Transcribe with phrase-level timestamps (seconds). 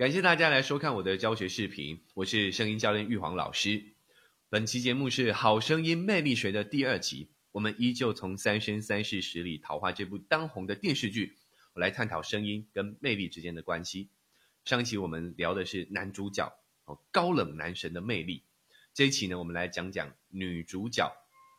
[0.00, 3.84] 感谢大家来收看我的教学视频，我是声音教练玉皇老师。
[4.48, 11.36] 本期节目是《好声音魅力学》的第二集，我们依旧从《三生三世十里桃花》这部当红的电视剧，
[11.74, 14.08] 我来探讨声音跟魅力之间的关系。
[14.64, 16.50] 上一期我们聊的是男主角
[16.86, 18.42] 哦高冷男神的魅力，
[18.94, 21.12] 这一期呢，我们来讲讲女主角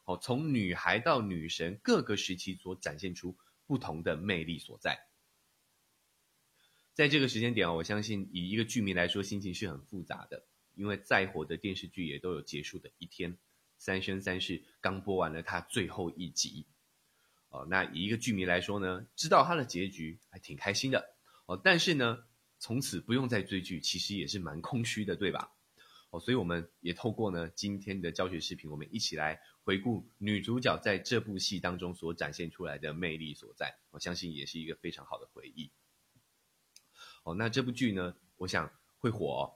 [0.05, 3.37] 哦从女孩到女神各个时期所展现出
[3.67, 5.10] 不同的魅力所在。
[7.01, 13.33] 在这个时间点啊，我相信以一个剧迷来说，心情是很复杂的，因为再火的电视剧也都有结束的一天，
[13.79, 16.67] 《三生三世》刚播完了它最后一集，
[17.49, 21.15] 哦，那以一个剧迷来说呢，知道它的结局还挺开心的，
[21.47, 22.23] 哦，但是呢，
[22.59, 25.51] 从此不用再追剧，其实也是蛮空虚的，对吧？
[26.11, 35.71] 哦，所以我们也透过呢今天的教学视频，我们一起来回顾女主角在这部戏当中所展现出来的魅力所在，我相信也是一个非常好的回忆。
[37.23, 39.53] 哦，那这部剧呢，我想会火，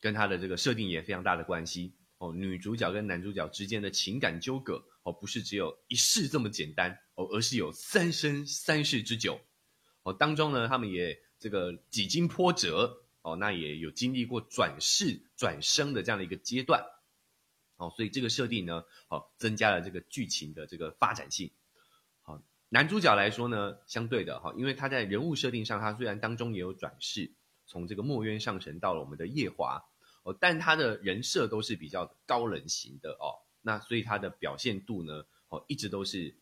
[0.00, 1.94] 跟它的这个设定也非常大的关系。
[2.18, 9.40] 哦，女主角跟男主角之间的情感纠葛，哦，不是只有一世这么简单，哦，而是有三生三世之久。
[10.02, 16.84] 哦，当中呢，他们也这个几经波折，哦，那也有经历过转世转生的这样的一个阶段。
[17.76, 21.50] 哦，所以这个设定呢，哦，增加了这个剧情的这个发展性。
[22.74, 27.32] 男主角来说呢，相对的哈，因为他在人物设定上，他虽然当中也有转世，
[27.66, 29.80] 从这个墨渊上神到了我们的夜华
[30.24, 36.34] 哦，但他的人设都是比较高冷型的哦，那所以他的表现度呢，哦，一直都是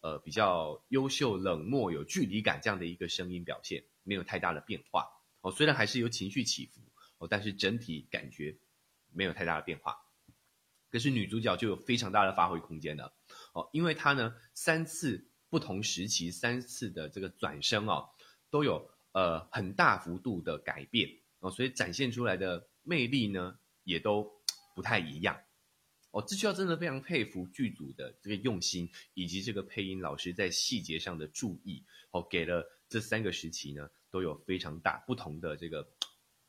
[0.00, 5.06] 呃比较优秀、冷漠、有距离感这样的一个声音表现，没有太大的变化
[5.40, 6.80] 哦，虽然还是有情绪起伏
[7.18, 8.58] 哦，但是整体感觉
[9.12, 9.96] 没有太大的变化。
[10.90, 13.14] 可是女主角就有非常大的发挥空间了
[13.52, 15.28] 哦，因为她呢三次。
[15.56, 18.10] 不同时期三次的这个转生哦，
[18.50, 24.30] 都有呃很大幅度的改变哦，所以展现出来的魅力呢，也都
[24.74, 25.40] 不太一样
[26.10, 26.22] 哦。
[26.28, 35.88] 这需要真的非常佩服剧组的这个用心，以及这个配音老师在细节上的注意哦，给了这三个时期呢都有非常大不同的这个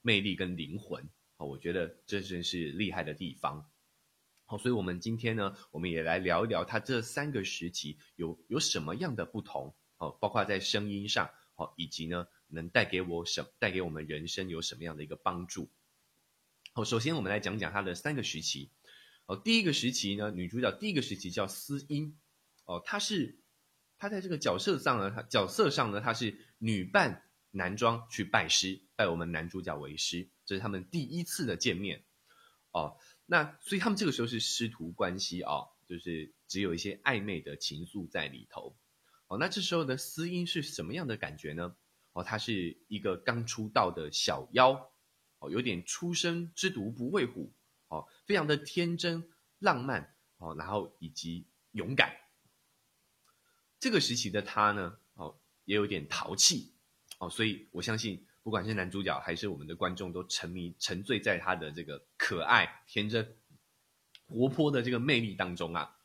[0.01, 1.01] 魅力跟灵魂
[1.37, 1.47] 哦。
[1.47, 3.71] 我觉得这真是厉害的地方。
[4.49, 15.69] 好，所以，我们今天呢，我们也来聊一聊它这三个时期有有什么样的不同哦，包括在声音上哦，以及呢，能带给我什带给我们人生有什么样的一个帮助？
[16.71, 18.71] 好，首先我们来讲讲它的三个时期。
[19.25, 22.17] 哦，第一个时期呢，女主角第一个时期叫思音
[22.63, 23.41] 哦，她是
[23.97, 32.05] 她在这个角色上呢，她角色上呢，她是女扮男装去拜师，拜我们男主角为师，这是他们第一次的见面
[32.71, 32.95] 哦。
[33.29, 35.51] 那所以他们这个时候是师徒关系啊，
[35.85, 38.77] 就是只有一些暧昧的情愫在里头。
[39.27, 41.75] 哦，那这时候的思音是什么样的感觉呢？
[42.13, 44.89] 哦，他是一个刚出道的小妖，
[45.39, 47.53] 哦，有点初生之犊不畏虎，
[47.89, 52.15] 哦，非常的天真浪漫，哦，然后以及勇敢。
[53.77, 56.73] 这个时期的他呢，哦，也有点淘气，
[57.19, 58.25] 哦，所以我相信。
[58.47, 63.35] 不管是男主角还是我们的观众，都沉迷沉醉在他的这个可爱、天真、
[64.25, 65.97] 活泼的这个魅力当中啊！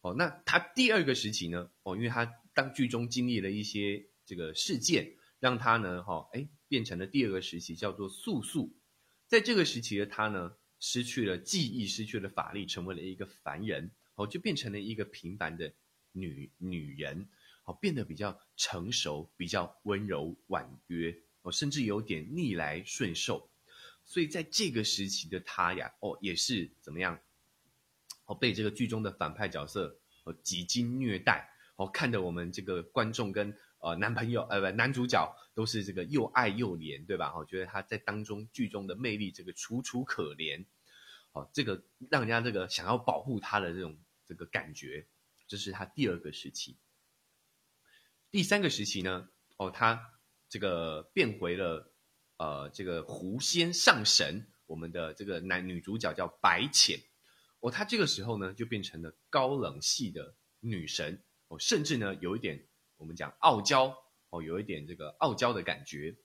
[0.00, 1.70] 哦，那他第二个时期呢？
[1.84, 8.76] 哦，因为他当剧中经历了一些这个事件，让他呢，哈，哎，变成了第二个时期，叫做素素。
[9.28, 15.72] 在这个时期的他呢，失去了记忆，失去了法力，成为了一个凡人，哦，就变成了一个平凡的
[16.10, 17.28] 女女人，
[17.62, 21.16] 哦，变得比较成熟，比较温柔婉约。
[21.42, 23.50] 哦，甚至有点逆来顺受，
[24.04, 27.18] 所以在这个时期的他呀，哦，也是怎么样？
[28.26, 37.32] 哦，被这个剧中的反派角色哦几经虐待，哦，看得我们这个观众跟呃男朋友呃不男主角都是这个又爱又怜，对吧？
[37.34, 40.66] 哦，觉得他在当中剧中的魅力这个楚楚可怜，
[41.32, 45.06] 哦，这个让人家这个想要保护他的这种这个感觉，
[45.48, 46.76] 这是他第二个时期。
[48.30, 50.12] 第三个时期呢，哦，他。
[50.50, 51.94] 这个变回了，
[52.36, 56.98] 呃，这个狐仙上神，我们的这个男女主角叫白浅，
[57.60, 62.66] 哦，她这个时候呢就变成了高冷系的女神，哦，甚至呢有一点
[62.96, 63.96] 我们讲傲娇，
[64.30, 66.16] 哦，有一点这个傲娇的感觉，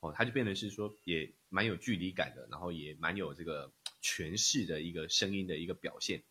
[0.00, 3.72] 哦，她就变得是说也蛮有距离感的，然后也蛮有这个
[4.02, 6.22] 诠释的一个声音的一个表现，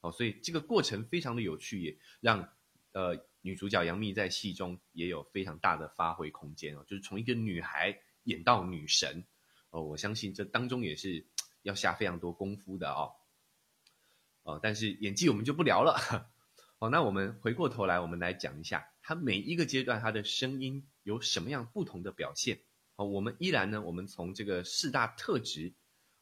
[0.00, 2.50] 哦，所以这个过程非常的有趣，也让
[2.92, 3.28] 呃。
[3.48, 9.24] 女主角杨幂在戏中也有非常大的发挥空间哦，就是从一个女孩演到女神
[9.70, 11.26] 哦，我相信这当中也是
[11.62, 13.14] 要下非常多功夫的哦。
[14.42, 16.28] 哦，但是演技我们就不聊了。
[16.78, 22.60] 哦，那我们回过头来，我们来讲一下她每一个阶段她的声音有什么样不同的表现。
[22.96, 25.72] 哦，我们依然呢，我们从这个四大特质，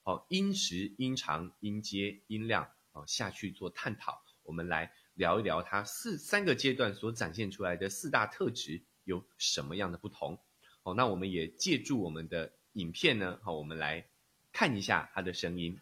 [0.04, 4.22] 哦，音时、音长、音阶、音量，哦，下去做探讨。
[4.44, 10.38] 我们来聊一聊它四三个阶段所展现出来的四大特质有什么样的不同。
[10.82, 14.06] 哦，那我们也借助我们的影片呢，好，我们来
[14.52, 15.80] 看一下它的声音。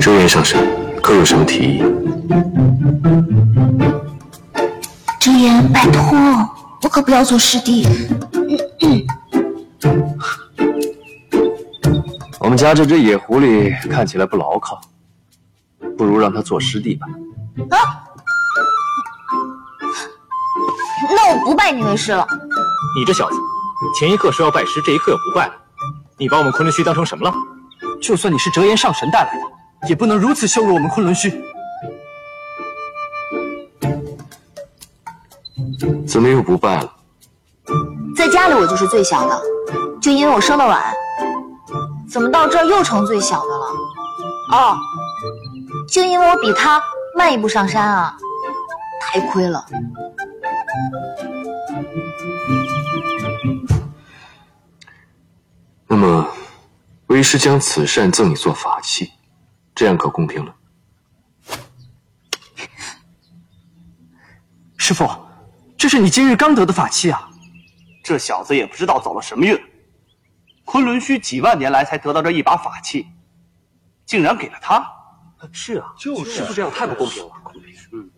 [0.00, 0.58] 周岩上神，
[1.00, 1.82] 可有什么提议？
[5.42, 6.16] 周岩，拜托，
[6.82, 7.82] 我可不要做师弟。
[12.38, 14.80] 我们家这只野狐狸看起来不牢靠，
[15.98, 17.08] 不如让他做师弟吧。
[17.70, 18.06] 啊？
[21.10, 22.24] 那我不拜你为师了。
[22.96, 23.34] 你这小子，
[23.98, 25.54] 前一刻说要拜师，这一刻又不拜了，
[26.18, 27.34] 你把我们昆仑虚当成什么了？
[28.00, 29.40] 就算你是折颜上神带来的。
[29.88, 31.28] 也不能如此羞辱我们昆仑虚。
[36.06, 36.92] 怎么又不拜了？
[38.16, 39.42] 在家里我就是最小的，
[40.00, 40.94] 就因为我生的晚。
[42.08, 43.66] 怎么到这儿又成最小的了？
[44.52, 44.76] 哦，
[45.88, 46.82] 就因为我比他
[47.16, 48.16] 慢一步上山啊，
[49.00, 49.64] 太亏了。
[55.86, 56.28] 那么，
[57.06, 59.10] 为师将此扇赠你做法器。
[59.74, 60.54] 这样可公平了。
[64.76, 65.08] 师傅，
[65.82, 67.28] 这是你今日刚得的法器啊！
[68.04, 69.60] 这小子也不知道走了什么运，
[70.64, 73.08] 昆仑虚几万年来才得到这一把法器，
[74.06, 74.88] 竟然给了他。
[75.50, 77.32] 是啊，就是，师傅这样太不公平了。
[77.90, 78.08] 嗯，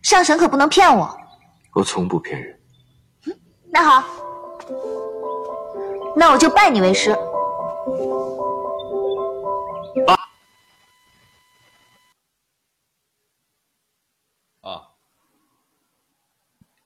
[0.00, 1.18] 上神可不能骗我。
[1.72, 2.60] 我从不骗人。
[3.68, 4.04] 那好，
[6.14, 7.18] 那我就拜你为师。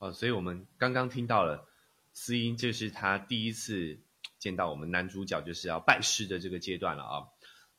[0.05, 1.67] 哦，所以我们刚刚听到了
[2.13, 3.99] 思音，这是他第一次
[4.37, 7.27] 见到我们男主角就是要拜师的这个阶段了啊。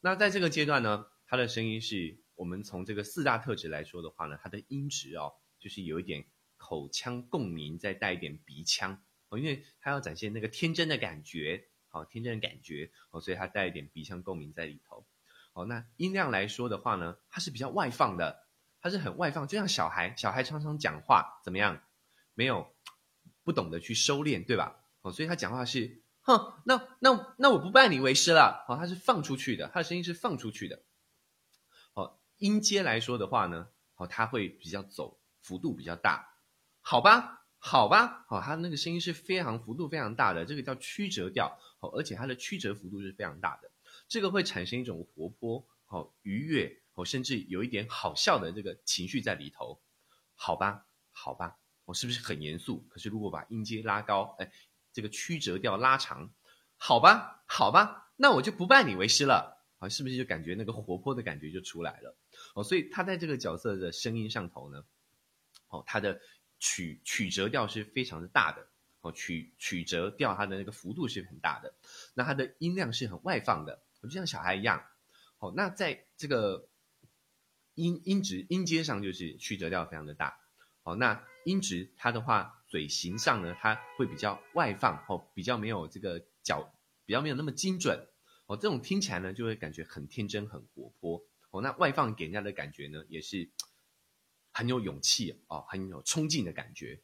[0.01, 6.25] 那在这个阶段呢，他的声音是我们从这个四大特质来说的话呢，他的音质哦，就是有一点
[6.57, 15.07] 口腔共鸣，再带一点鼻腔哦，因为他要展现那个天真的感觉，好天真的感觉哦，所以他带一点鼻腔共鸣在里头。
[15.53, 18.49] 哦，那音量来说的话呢，它是比较外放的，
[18.81, 21.81] 它是很外放，就像小孩，小孩常常讲话怎么样？
[22.37, 22.73] 没有
[23.43, 24.77] 不懂得去收敛，对吧？
[25.01, 28.65] 哦，所以他讲话是，哼，那那那我不拜你为师了。
[28.69, 30.83] 哦，他是放出去的，他的声音是放出去的。
[31.95, 36.29] 哦，音阶来说的话呢，哦，他会比较走幅度比较大，
[36.83, 43.71] 好吧，好吧，哦，他那个声音是非常幅度非常大的，这个叫曲折调，哦，而且它的曲折幅度是非常大的，
[44.09, 49.81] 这个会产生一种活泼、哦愉悦、哦甚至有一点好笑的这个情绪在里头，
[50.35, 51.57] 好吧，好吧。
[51.87, 52.87] 我是不是很严肃？
[52.91, 54.53] 可是如果把音阶拉高，哎，
[54.93, 56.31] 这个曲折调拉长，
[56.77, 59.57] 好吧，好吧，那我就不拜你为师了。
[59.79, 62.17] 啊，是不是就感觉那个活泼的感觉就出来了？
[62.55, 64.85] 哦，所以他在这个角色的声音上头呢，
[65.69, 66.19] 哦，他的
[66.59, 68.67] 曲曲折调是非常的大的，
[69.03, 71.75] 哦，曲曲折调它的那个幅度是很大的，
[72.15, 74.83] 那它的音量是很外放的，就像小孩一样。
[75.37, 76.71] 好，那在这个
[77.75, 80.41] 音音值音阶上就是曲折调非常的大。
[80.83, 81.23] 好，那。
[81.47, 86.75] 音质它的话，嘴型上呢，它会比较外放哦，比较没有这个角，
[87.05, 88.09] 比较没有那么精准
[88.47, 88.57] 哦。
[88.57, 91.63] 这种听起来呢，就会感觉很天真、很活泼哦。
[91.63, 93.49] 那外放给人家的感觉呢，也是
[94.51, 97.01] 很有勇气哦，很有冲劲的感觉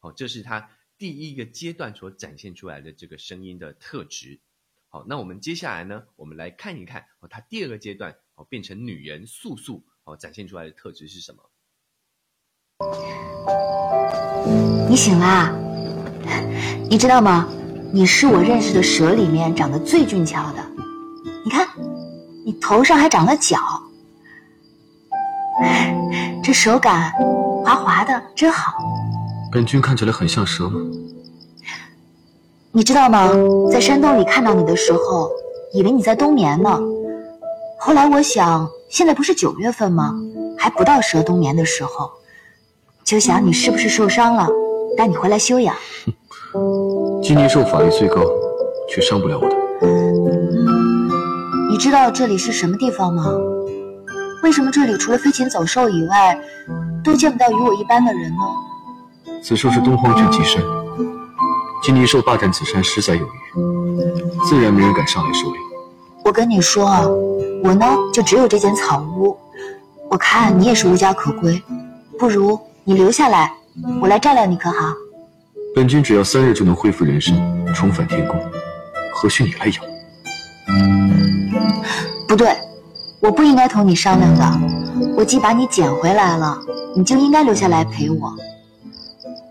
[0.00, 0.10] 哦。
[0.16, 4.40] 这是他第一个阶段所展现出来的这个声音的特质。
[4.88, 11.50] 好，那我们接下来呢，我们来看一看哦，他第二个阶段哦，变成女人素素哦，展现出来的特质是什么？
[14.88, 15.52] 你醒啦？
[16.88, 17.48] 你知道吗？
[17.92, 20.62] 你是我认识的蛇里面长得最俊俏的。
[21.44, 21.66] 你看，
[22.44, 23.58] 你头上还长了角，
[26.42, 27.12] 这手感
[27.64, 28.72] 滑滑的，真好。
[29.50, 30.80] 本君看起来很像蛇吗？
[32.70, 33.30] 你知道吗？
[33.70, 35.30] 在山洞里看到你的时候，
[35.74, 36.80] 以为你在冬眠呢。
[37.78, 40.14] 后来我想，现在不是九月份吗？
[40.56, 42.10] 还不到蛇冬眠的时候。
[43.04, 44.48] 就想你是不是受伤了，
[44.96, 45.74] 带你回来休养。
[47.22, 48.20] 今年受法力最高，
[48.88, 49.56] 却伤不了我的。
[51.70, 53.24] 你知道这里是什么地方吗？
[54.42, 56.38] 为什么这里除了飞禽走兽以外，
[57.02, 58.42] 都见不到与我一般的人呢？
[59.42, 60.62] 此处是东荒之极山，
[61.82, 63.28] 今年受霸占此山十载有余，
[64.44, 65.60] 自然没人敢上来狩猎。
[66.24, 67.02] 我跟你说啊，
[67.64, 69.36] 我呢就只有这间草屋，
[70.10, 71.60] 我看你也是无家可归，
[72.18, 73.52] 不如你留下来，
[74.00, 74.94] 我来照料你可好？
[75.74, 77.34] 本君只要三日就能恢复人身，
[77.74, 78.38] 重返天宫，
[79.14, 79.76] 何须你来养？
[82.28, 82.54] 不对，
[83.20, 84.60] 我不应该同你商量的。
[85.16, 86.58] 我既把你捡回来了，
[86.94, 88.34] 你就应该留下来陪我。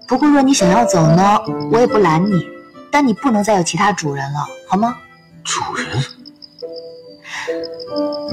[0.08, 1.40] 不过若你想要走呢，
[1.72, 2.46] 我也不拦你，
[2.92, 4.96] 但你不能再有其他主人了，好吗？
[5.44, 5.88] 主人？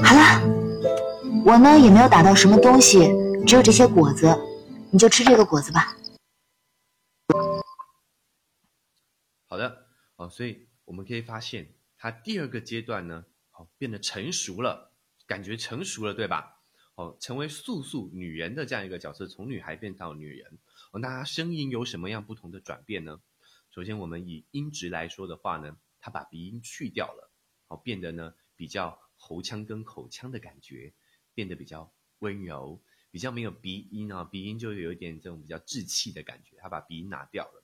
[0.03, 0.41] 好了，
[1.45, 3.11] 我呢也没有打到什么东西，
[3.47, 4.37] 只有这些果子，
[4.91, 5.95] 你就吃这个果子吧。
[9.45, 14.95] 好的，哦，所以我们可以发现，他第二个阶段呢，哦，变得成熟了，
[15.27, 16.63] 感觉成熟了，对吧？
[16.95, 20.57] 哦，成为素素女人的这样一个角色，从女孩变到女人。
[20.91, 23.21] 哦，那她声音有什么样不同的转变呢？
[23.69, 27.31] 首先，我们以音质来说的话呢，她把鼻音去掉了，
[27.67, 30.93] 哦，变得呢比较喉腔跟口腔的感觉，
[31.35, 37.63] 变得比较温柔，比较没有鼻音啊，鼻音就有一点这种比较稚气的感觉，他把鼻音拿掉了。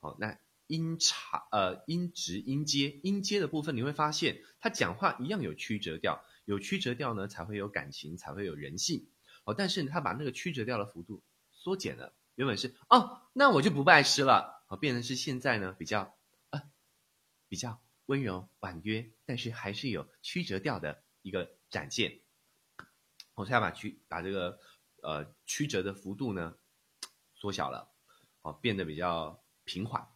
[0.00, 0.38] 好，那。
[0.68, 9.08] 音长呃音直音阶音阶的部分，你会发现他讲话一样有曲折调，有曲折调呢才会有感情，才会有人性
[9.44, 9.54] 哦。
[9.54, 16.18] 但是他把那个曲折调的幅度缩减了，原本是哦，那我就不拜师了，哦，变成是现在呢比较
[16.50, 16.60] 呃
[17.46, 22.22] 比较温柔婉约，但是还是有曲折调的一个展现。
[23.34, 24.58] 我下把曲把这个
[25.06, 26.56] 呃曲折的幅度呢
[27.36, 27.88] 缩小了，
[28.42, 30.08] 哦，变得比较平缓。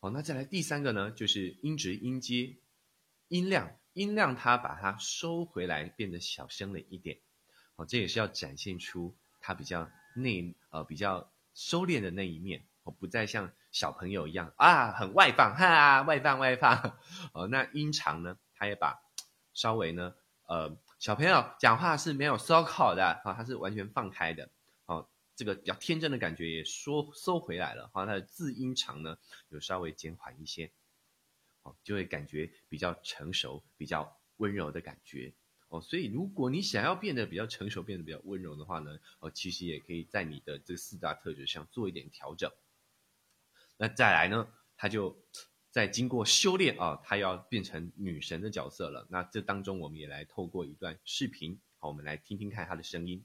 [0.00, 2.58] 好，那再来第三个呢，就是音值、音阶、
[3.28, 7.20] 音量，音量它把它收回来，变得小声了一点。
[7.76, 16.98] 好，这也是要展现出它比较内呃比较收敛的那一面，哦，不再像小朋友一样啊，很外放哈，外放外放。
[17.32, 19.00] 哦，那音长呢，它也把
[19.52, 20.12] 稍微呢
[20.48, 24.50] 呃小朋友讲话是没有收口的啊，它是完全放开的。
[25.36, 29.18] 这个比较天真的感觉也收收回来了，哈，它的字音长呢
[29.50, 30.72] 有稍微减缓一些，
[31.60, 35.34] 哦，就会感觉比较成熟、比较温柔的感觉，
[35.68, 42.50] 哦，所以如果你想要变得比较成熟、变得比较温柔的话呢，哦，其实也可以在你的这四大特质上做一点调整。
[43.76, 45.22] 那再来呢，他就
[45.74, 49.08] 在经过修炼啊，她要变成女神的角色了。
[49.10, 53.24] 那这当中我们也来透过一段视频，好，我们来听听看她的声音。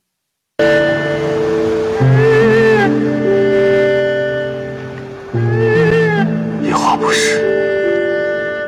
[6.63, 8.67] 夜华不是，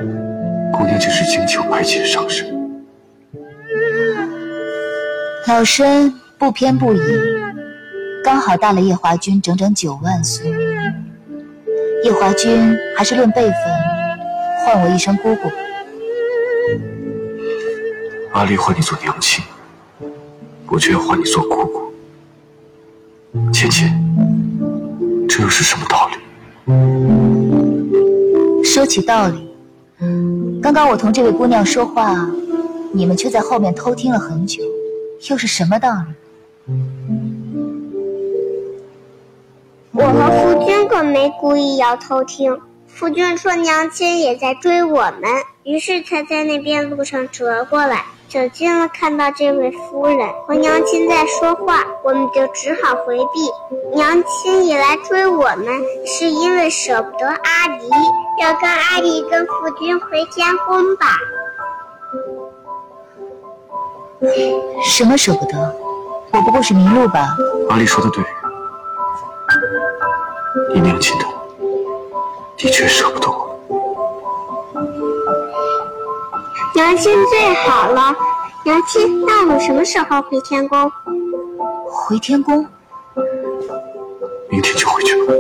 [0.71, 2.53] 姑娘竟是金秋白琴上身。
[5.47, 6.99] 老身不偏不倚，
[8.23, 10.70] 刚好大了夜华君整整九万岁。
[12.03, 13.53] 夜华君还是论辈分，
[14.65, 15.51] 唤我一声姑姑。
[18.33, 19.43] 阿丽唤你做娘亲，
[20.67, 21.93] 我却要唤你做姑姑。
[23.53, 23.91] 芊芊，
[25.29, 26.15] 这又是什么道理？
[28.63, 29.53] 说起道理，
[30.59, 32.27] 刚刚我同这位姑娘说话，
[32.91, 34.63] 你们却在后面偷听了很久，
[35.29, 36.15] 又是什么道理？
[40.03, 42.59] 我和夫君可没故意要偷听。
[42.87, 45.21] 夫君说娘亲也在追我们，
[45.63, 48.03] 于是才在那边路上折过来。
[48.27, 53.93] 走近了，看到这位夫人和娘亲在说话，我们就只好回避。
[53.93, 55.67] 娘亲也来追我们，
[56.05, 57.89] 是因为舍不得阿离，
[58.41, 61.05] 要跟阿离跟夫君回天宫吧？
[64.83, 65.75] 什么舍不得？
[66.31, 67.35] 我不过是迷路吧？
[67.69, 68.23] 阿离说的对，
[70.73, 71.25] 你娘亲的
[72.57, 73.59] 的确舍不得我。
[76.73, 78.15] 娘亲最好了，
[78.63, 80.89] 娘亲，那我们什么时候回天宫？
[81.87, 82.65] 回天宫？
[84.49, 85.33] 明天就回去吧。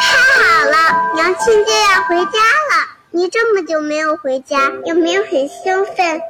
[0.00, 0.76] 太好了，
[1.14, 2.86] 娘亲就要回家了。
[3.10, 6.20] 你这么久没有回家，有没有很兴奋？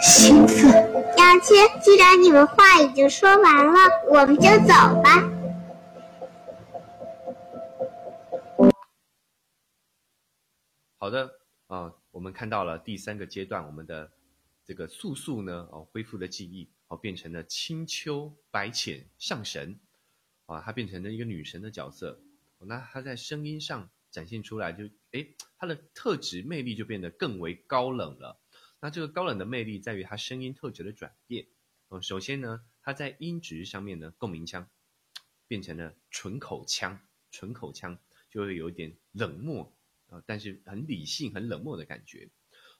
[0.00, 0.95] 兴奋？
[1.16, 3.72] 娘亲，既然你们话已经说完了，
[4.10, 5.32] 我们就走吧。
[10.98, 11.30] 好的
[11.68, 14.12] 啊，我们看到了第三个阶段，我们的
[14.66, 19.80] 这个素素呢，哦，恢复了记忆，哦，变成了青丘白浅上神，
[20.44, 22.20] 啊，她变成了一个女神的角色。
[22.58, 25.26] 那她在声音上展现出来，就哎，
[25.58, 28.38] 她的特质魅力就变得更为高冷了。
[28.80, 31.46] 那这个高冷的魅力在于她声音特质的转变。
[31.88, 34.68] 哦，首先呢，她在音质上面呢，共鸣腔
[35.46, 37.98] 变成了纯口腔，纯口腔
[38.30, 39.72] 就会有一点冷漠
[40.08, 42.30] 啊、但是很理性、很冷漠的感觉。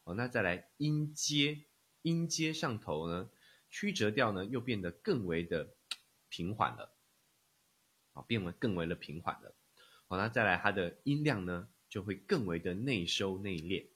[0.05, 1.65] 哦，那再来音阶，
[2.03, 3.31] 音阶上头呢，
[3.69, 5.75] 曲折调呢又变得更为的
[6.29, 6.95] 平缓了，
[8.13, 9.57] 啊、变为更为的平缓了。
[10.07, 13.89] 好，那再来它的音量呢就会更为的内收内敛，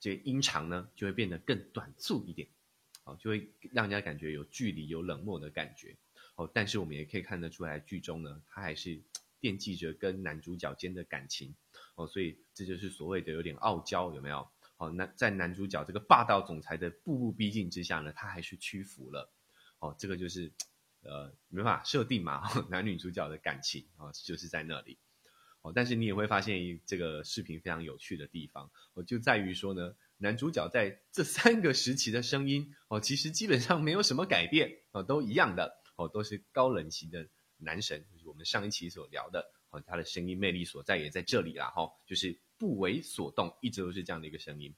[0.00, 2.48] 这个音长呢就会变得更短促一点，
[3.04, 5.96] 哦，就会让人家感觉有距离、有冷漠的感觉。
[6.36, 9.00] 哦，但是我们也可以看得出来，剧中呢，他还是
[9.40, 11.54] 惦记着跟男主角间的感情。
[11.96, 14.48] 哦，所以这就是所谓的有点傲娇，有没有？
[14.76, 19.32] 哦，那在男主角这个霸道总裁的步步逼近之下呢，他还是屈服了。
[19.80, 20.52] 哦，这个就是
[21.02, 24.96] 呃没办法设定嘛， 男女主角的感情啊、哦，就是在那里。
[25.74, 44.74] 但是你也会发现这个视频非常有趣的地方，哦，就在于说呢，男主角在这三个时期的声音，哦，其实基本上没有什么改变，哦，都一样的，哦，都是高冷型的男神，就是我们上一期所聊的，哦，他的声音魅力所在也在这里啦，哈、哦，就是不为所动，一直都是这样的一个声音。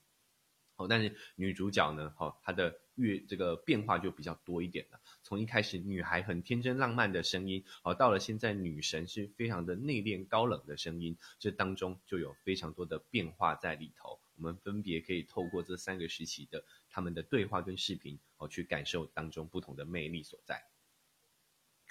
[0.76, 5.00] 哦，但是女主角呢，哦，她的越这个变化就比较多一点了。
[5.22, 14.20] 从一开始女孩很天真浪漫的声音，哦，到了现在女神是非常的内敛高冷的声音，这当中就有非常多的变化在里头。
[14.36, 20.62] 我们分别可以透过这三个时期的他们的对话跟视频，哦，去感受当中不同的魅力所在。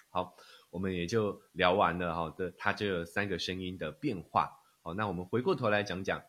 [0.09, 0.35] 好，
[0.69, 4.59] 我们也就聊完了哈的它这三个声音的变化。
[4.81, 6.23] 好，那我们回过头来讲讲，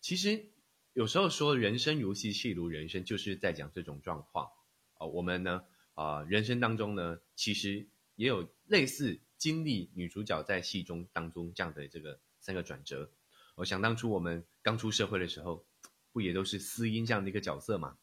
[0.00, 0.50] 其实。
[0.92, 4.50] 有时候说人生如戏，戏如人生，就是在讲这种状况。
[4.98, 5.62] 哦，我们呢，
[5.94, 13.12] 啊、人生当中呢，其实也有类似经历女主角在戏中当中这样的这个三个转折。
[13.54, 15.64] 我想当初我们刚出社会的时候，
[16.10, 17.96] 不也都是司音这样的一个角色嘛？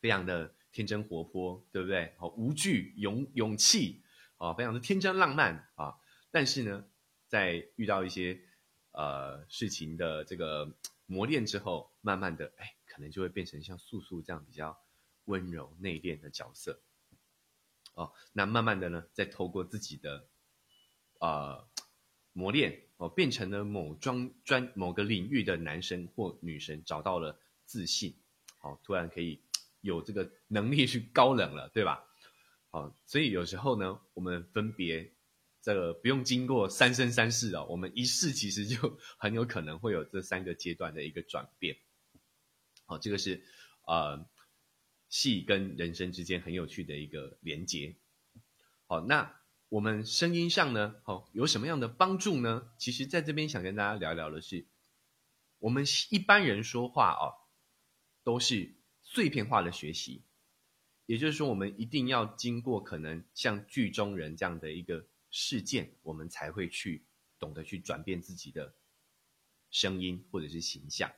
[0.00, 2.12] 非常的天真活泼，对不对？
[2.18, 4.02] 好、哦，无惧勇勇气
[4.36, 5.94] 啊、哦，非常的天真浪漫啊。
[6.32, 6.84] 但是呢，
[7.28, 8.40] 在遇到一些
[8.90, 10.74] 呃事情的这个。
[11.06, 14.78] 磨练之后，慢慢的，哎，可能就会变成像素素这样比较
[15.24, 16.80] 温柔内敛的角色。
[17.94, 20.26] 哦，那慢慢的呢，再透过自己的
[21.20, 21.66] 呃
[22.32, 28.16] 磨练，哦，变成了某专专某个领域的男神或女神，找到了自信，
[28.60, 29.40] 哦，突然可以
[29.80, 32.04] 有这个能力去高冷了，对吧？
[32.70, 35.13] 哦，所以有时候呢，我们分别。
[35.64, 41.78] 这个不用经过三生三世哦，我们一世其实就 很有可能会有这三个阶段的一个转变。
[42.84, 43.42] 好、哦，这个是
[43.86, 44.28] 呃
[45.08, 47.96] 戏跟人生之间很有趣的一个连接。
[48.84, 52.68] 好、哦，那我们声音上呢，哦、有什么样的帮助呢？
[52.76, 54.66] 其实在这边想跟大家聊聊的是，
[55.60, 57.40] 我们一般人说话哦，
[58.22, 60.26] 都是碎片化的学习，
[61.06, 65.06] 也就是说，我们一定要经过可能像剧中人这样的一个。
[65.36, 67.04] 事件，我们才会去
[67.40, 68.72] 懂得去转变自己的
[69.68, 71.10] 声音或者是形象。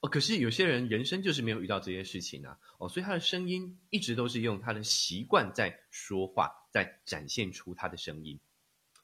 [0.00, 8.40] 哦，可是有些人人生就是没有遇到这些事情啊，哦，所以他的声音一直都是用他的习惯在说话，在展现出他的声音。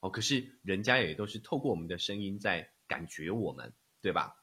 [0.00, 4.42] 哦，可是人家也都是透过我们的声音在感觉我们，对吧？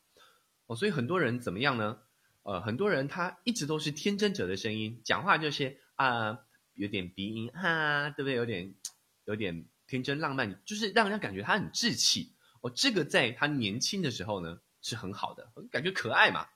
[0.68, 2.00] 哦，所以很多人怎么样呢？
[2.44, 6.38] 呃，很多人他一直都是天真者的声音，讲话就是啊、
[6.76, 8.36] 有点鼻音啊，对不对？
[8.36, 8.76] 有点。
[9.26, 12.72] 有点天真浪漫，就是让人家感觉他很稚气哦。
[12.74, 16.48] 这个在他年轻的时候呢是很好的，感觉可爱嘛。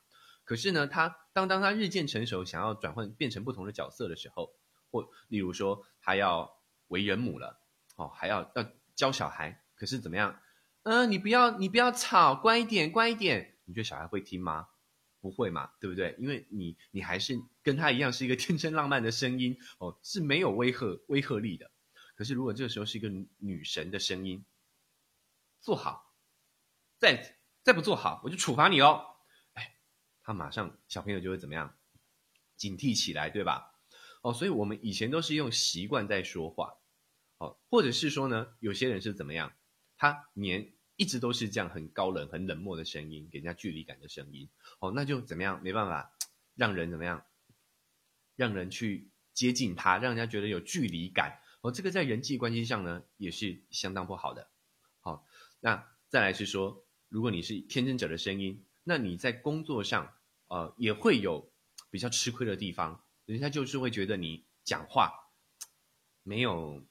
[0.44, 4.54] 可是呢，他当当他日渐成熟，想要转换变成不同的角色的时候，
[4.90, 7.60] 或例如说他要为人母了
[7.98, 10.40] 哦，还要要教小孩，可是怎么样？
[10.84, 13.58] 嗯、你不要你不要吵，乖一点乖一点。
[13.66, 14.68] 你觉得小孩会听吗？
[15.20, 16.16] 不会嘛，对不对？
[16.18, 21.70] 因为你你还是跟他一样是一个天真浪漫的声音哦，是没有威吓威吓力的。
[22.18, 24.44] 可是，如果这个时候是一个女神的声音，
[25.62, 26.16] 坐好，
[26.98, 29.06] 再再不坐好，我就处罚你哦！
[29.54, 29.78] 哎，
[30.24, 31.78] 他马上小朋友就会怎么样？
[32.56, 33.72] 警惕起来，对吧？
[34.24, 36.74] 哦，所以我们以前都是用习惯在说话，
[37.38, 39.54] 哦，或者是说呢，有些人是怎么样？
[39.96, 44.50] 他年一直都是这样很高冷、很冷漠的声音，给人家距离感的声音，
[44.80, 45.62] 哦，那就怎么样？
[45.62, 46.18] 没办法，
[46.56, 47.24] 让人怎么样？
[48.36, 51.40] 让人去接近他，让人家觉得有距离感。
[51.62, 54.50] 哦，这个在人际关系上呢，也是相当不好的。
[55.00, 55.26] 好，
[55.60, 60.14] 那再来是说，如果你是天真者的声音，那你在工作上，
[60.48, 61.52] 呃，也会有
[61.90, 65.12] 比较吃亏的地方，人家就是会觉得你讲话
[66.22, 66.86] 没有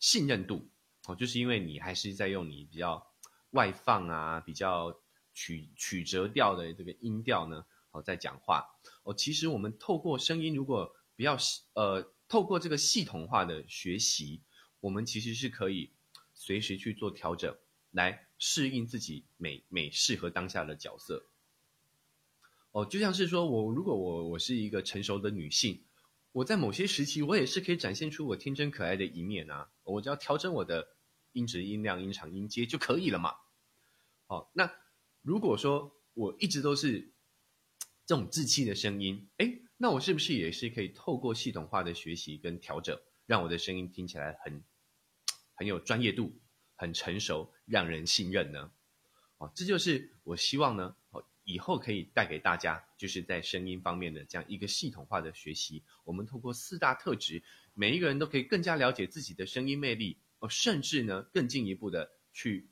[0.00, 0.68] 信任度。
[1.06, 3.06] 哦，就是因为你还是在用你比较
[3.50, 5.00] 外放啊，比较
[5.32, 8.66] 曲曲折调的这个音调呢，哦，在讲话。
[9.04, 11.38] 哦，其实我们透过声音，如果比较
[11.74, 12.12] 呃。
[12.28, 14.42] 透过这个系统化的学习，
[14.80, 15.92] 我们其实是可以
[16.34, 17.56] 随时去做调整，
[17.90, 21.26] 来适应自己每每适合当下的角色。
[22.72, 25.82] 哦，就像是说我如果我我是一个成熟的女性，
[26.32, 30.86] 我在某些时期我也是可以展现出我天真可爱的一面啊，我只要调整我的
[31.32, 33.34] 音质、音量、音场、音阶就可以了嘛。
[34.26, 34.70] 好，那
[35.22, 37.10] 如果说我一直都是
[38.04, 44.64] 这种稚气的声音，哎，那我是不是也是可以透过系统化的学习跟调整，让我的声音听起来很
[45.54, 46.38] 很有专业度、
[46.74, 48.72] 很成熟，让人信任呢？
[49.36, 55.84] 哦，这就是我希望呢，哦，以后可以带给大家，就是在声音方面的这样一个系统化的学习。
[56.04, 62.68] 我们透过四大特质，每一个人都可以更加了解自己的声音魅力，哦，甚至呢更进一步的去。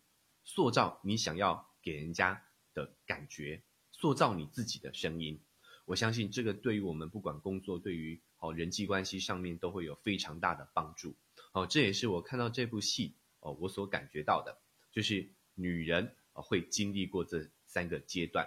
[0.48, 5.40] 塑造你想要给人家的感觉，塑造你自己的声音。
[5.87, 11.14] 我相信这个对于我们不管工作，对于好人际关系上面都会有非常大的帮助。
[11.53, 14.59] 哦，这也是我看到这部戏哦，我所感觉到的，
[14.92, 18.46] 就是女人会经历过这三个阶段，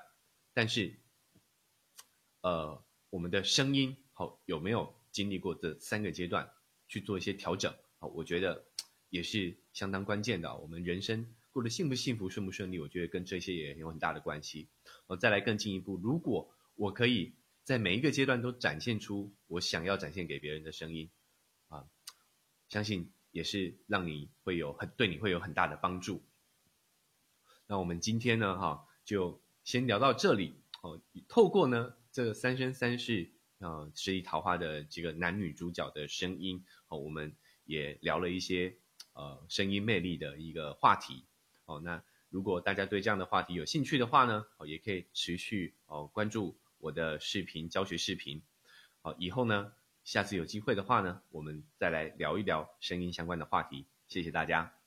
[0.53, 0.93] 但是，
[2.41, 6.51] 呃，我们的声音好有没有经历过这三个阶段
[6.87, 7.73] 去做一些调整？
[7.97, 8.65] 好，我觉得
[9.09, 10.55] 也是相当关键的。
[10.57, 11.33] 我们人生。
[11.51, 14.69] 过得幸不幸福、顺不顺利，我觉得跟这些也有很大的关系。
[15.07, 17.33] 我再来更进一步，如果我可以
[17.65, 21.09] 在每一个阶段都展现出我想要展现给别人的声音，
[21.67, 21.85] 啊，
[22.69, 26.23] 相信也是让你会有很对你会有很大的帮助。
[27.67, 30.55] 那我们今天呢，哈，就先聊到这里。
[30.81, 33.29] 哦，透过呢这《三生三世》
[33.67, 38.77] 啊，十里桃花的这个男女主角的声音，哦，我们也聊了一些
[39.11, 41.25] 呃声音魅力的一个话题。
[41.65, 48.41] 哦，那如果大家对这样的话题有兴趣的话呢，哦，也可以持续哦关注我的视频教学视频。
[49.01, 53.85] 好，以后呢，下次有机会的话呢，我们再来聊一聊声音相关的话题。
[54.07, 54.78] 谢谢大家。